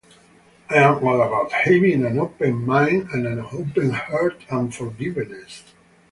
[0.67, 5.63] I'm all about having an open mind, an open heart and forgiveness.